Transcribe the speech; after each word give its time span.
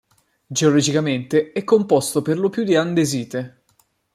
Geologicamente, 0.47 1.51
è 1.51 1.63
composto 1.63 2.23
perlopiù 2.23 2.63
di 2.63 2.75
andesite. 2.75 3.65